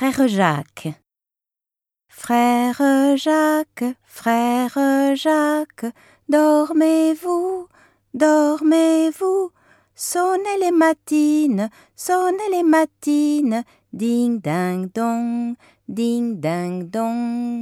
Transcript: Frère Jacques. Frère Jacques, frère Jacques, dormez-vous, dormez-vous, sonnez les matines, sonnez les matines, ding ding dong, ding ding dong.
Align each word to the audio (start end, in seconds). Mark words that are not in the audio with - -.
Frère 0.00 0.28
Jacques. 0.28 0.88
Frère 2.08 3.18
Jacques, 3.18 3.84
frère 4.02 5.14
Jacques, 5.14 5.92
dormez-vous, 6.26 7.68
dormez-vous, 8.14 9.50
sonnez 9.94 10.56
les 10.58 10.70
matines, 10.70 11.68
sonnez 11.94 12.48
les 12.50 12.62
matines, 12.62 13.62
ding 13.92 14.40
ding 14.40 14.88
dong, 14.94 15.54
ding 15.86 16.40
ding 16.40 16.88
dong. 16.88 17.59